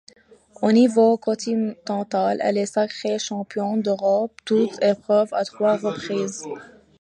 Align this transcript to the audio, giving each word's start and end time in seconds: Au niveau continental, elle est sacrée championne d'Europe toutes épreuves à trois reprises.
Au 0.63 0.71
niveau 0.71 1.15
continental, 1.17 2.39
elle 2.41 2.57
est 2.57 2.65
sacrée 2.65 3.19
championne 3.19 3.83
d'Europe 3.83 4.31
toutes 4.45 4.83
épreuves 4.83 5.31
à 5.31 5.43
trois 5.45 5.77
reprises. 5.77 6.41